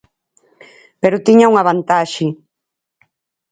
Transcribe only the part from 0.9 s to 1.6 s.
Pero tiña